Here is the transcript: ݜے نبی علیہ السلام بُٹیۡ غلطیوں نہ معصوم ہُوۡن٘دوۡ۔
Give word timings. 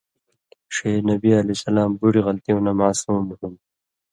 ݜے 0.75 0.91
نبی 1.09 1.29
علیہ 1.41 1.55
السلام 1.57 1.91
بُٹیۡ 1.99 2.25
غلطیوں 2.25 2.61
نہ 2.65 2.71
معصوم 2.79 3.21
ہُوۡن٘دوۡ۔ 3.27 3.57